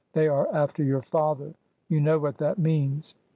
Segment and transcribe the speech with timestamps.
[0.13, 1.53] They are after your father.
[1.87, 3.13] You know what that means!"